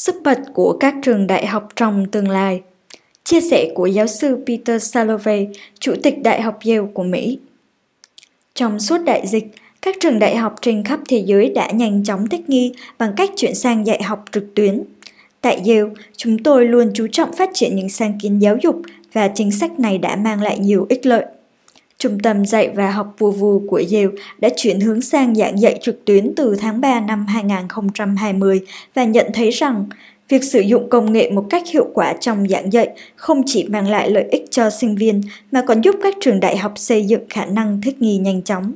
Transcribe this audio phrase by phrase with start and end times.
[0.00, 2.60] sức bật của các trường đại học trong tương lai.
[3.24, 5.48] Chia sẻ của giáo sư Peter Salovey,
[5.80, 7.38] Chủ tịch Đại học Yale của Mỹ.
[8.54, 9.46] Trong suốt đại dịch,
[9.82, 13.30] các trường đại học trên khắp thế giới đã nhanh chóng thích nghi bằng cách
[13.36, 14.82] chuyển sang dạy học trực tuyến.
[15.40, 19.28] Tại Yale, chúng tôi luôn chú trọng phát triển những sáng kiến giáo dục và
[19.28, 21.24] chính sách này đã mang lại nhiều ích lợi.
[22.00, 24.08] Trung tâm dạy và học vù vù của Yale
[24.38, 28.60] đã chuyển hướng sang giảng dạy trực tuyến từ tháng 3 năm 2020
[28.94, 29.86] và nhận thấy rằng
[30.28, 33.88] việc sử dụng công nghệ một cách hiệu quả trong giảng dạy không chỉ mang
[33.88, 35.22] lại lợi ích cho sinh viên
[35.52, 38.72] mà còn giúp các trường đại học xây dựng khả năng thích nghi nhanh chóng.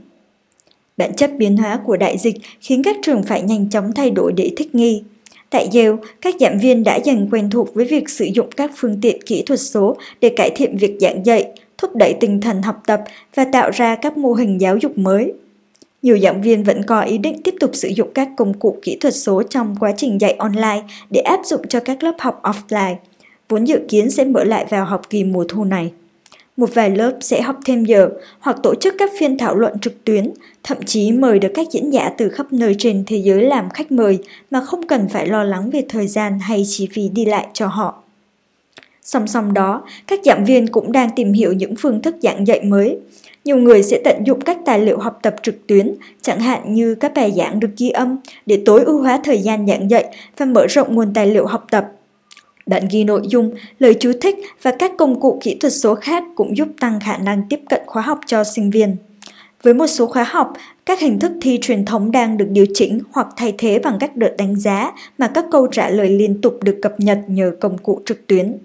[0.96, 4.32] Bản chất biến hóa của đại dịch khiến các trường phải nhanh chóng thay đổi
[4.32, 5.02] để thích nghi.
[5.50, 8.98] Tại Yale, các giảng viên đã dần quen thuộc với việc sử dụng các phương
[9.02, 12.82] tiện kỹ thuật số để cải thiện việc giảng dạy, thúc đẩy tinh thần học
[12.86, 15.32] tập và tạo ra các mô hình giáo dục mới.
[16.02, 18.96] Nhiều giảng viên vẫn có ý định tiếp tục sử dụng các công cụ kỹ
[19.00, 22.94] thuật số trong quá trình dạy online để áp dụng cho các lớp học offline,
[23.48, 25.92] vốn dự kiến sẽ mở lại vào học kỳ mùa thu này.
[26.56, 28.08] Một vài lớp sẽ học thêm giờ
[28.40, 30.30] hoặc tổ chức các phiên thảo luận trực tuyến,
[30.62, 33.92] thậm chí mời được các diễn giả từ khắp nơi trên thế giới làm khách
[33.92, 34.18] mời
[34.50, 37.66] mà không cần phải lo lắng về thời gian hay chi phí đi lại cho
[37.66, 38.03] họ.
[39.04, 42.60] Song song đó, các giảng viên cũng đang tìm hiểu những phương thức giảng dạy
[42.64, 42.98] mới.
[43.44, 46.94] Nhiều người sẽ tận dụng các tài liệu học tập trực tuyến, chẳng hạn như
[46.94, 48.16] các bài giảng được ghi âm,
[48.46, 50.04] để tối ưu hóa thời gian giảng dạy
[50.36, 51.92] và mở rộng nguồn tài liệu học tập.
[52.66, 56.24] Bạn ghi nội dung, lời chú thích và các công cụ kỹ thuật số khác
[56.34, 58.96] cũng giúp tăng khả năng tiếp cận khóa học cho sinh viên.
[59.62, 60.52] Với một số khóa học,
[60.86, 64.16] các hình thức thi truyền thống đang được điều chỉnh hoặc thay thế bằng các
[64.16, 67.78] đợt đánh giá mà các câu trả lời liên tục được cập nhật nhờ công
[67.78, 68.56] cụ trực tuyến.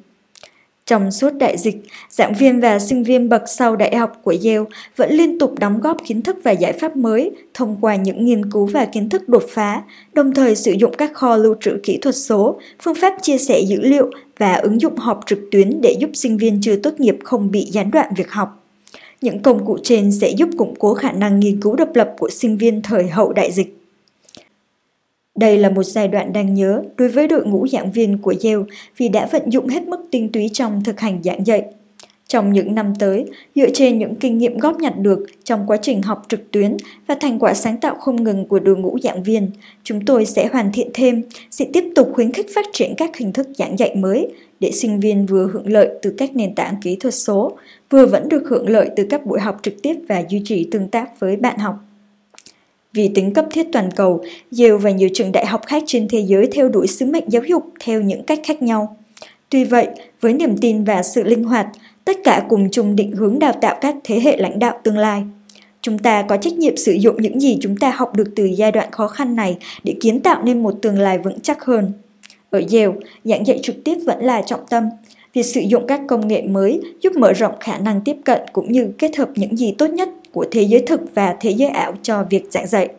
[0.90, 1.76] Trong suốt đại dịch,
[2.10, 5.80] giảng viên và sinh viên bậc sau đại học của Yale vẫn liên tục đóng
[5.82, 9.30] góp kiến thức và giải pháp mới thông qua những nghiên cứu và kiến thức
[9.30, 9.82] đột phá,
[10.14, 13.60] đồng thời sử dụng các kho lưu trữ kỹ thuật số, phương pháp chia sẻ
[13.60, 17.18] dữ liệu và ứng dụng họp trực tuyến để giúp sinh viên chưa tốt nghiệp
[17.24, 18.66] không bị gián đoạn việc học.
[19.22, 22.30] Những công cụ trên sẽ giúp củng cố khả năng nghiên cứu độc lập của
[22.30, 23.79] sinh viên thời hậu đại dịch.
[25.40, 28.64] Đây là một giai đoạn đáng nhớ đối với đội ngũ giảng viên của Yale
[28.98, 31.64] vì đã vận dụng hết mức tinh túy trong thực hành giảng dạy.
[32.28, 36.02] Trong những năm tới, dựa trên những kinh nghiệm góp nhặt được trong quá trình
[36.02, 39.52] học trực tuyến và thành quả sáng tạo không ngừng của đội ngũ giảng viên,
[39.84, 43.34] chúng tôi sẽ hoàn thiện thêm, sẽ tiếp tục khuyến khích phát triển các hình
[43.34, 44.28] thức giảng dạy mới
[44.60, 47.58] để sinh viên vừa hưởng lợi từ các nền tảng kỹ thuật số,
[47.90, 50.88] vừa vẫn được hưởng lợi từ các buổi học trực tiếp và duy trì tương
[50.88, 51.76] tác với bạn học.
[52.94, 54.24] Vì tính cấp thiết toàn cầu,
[54.60, 57.44] Yale và nhiều trường đại học khác trên thế giới theo đuổi sứ mệnh giáo
[57.44, 58.98] dục theo những cách khác nhau.
[59.50, 59.88] Tuy vậy,
[60.22, 61.68] với niềm tin và sự linh hoạt,
[62.06, 65.24] tất cả cùng chung định hướng đào tạo các thế hệ lãnh đạo tương lai.
[65.82, 68.72] Chúng ta có trách nhiệm sử dụng những gì chúng ta học được từ giai
[68.72, 71.92] đoạn khó khăn này để kiến tạo nên một tương lai vững chắc hơn.
[72.50, 74.84] Ở Yale, giảng dạy trực tiếp vẫn là trọng tâm.
[75.34, 78.72] Việc sử dụng các công nghệ mới giúp mở rộng khả năng tiếp cận cũng
[78.72, 81.94] như kết hợp những gì tốt nhất của thế giới thực và thế giới ảo
[82.02, 82.90] cho việc giảng dạy.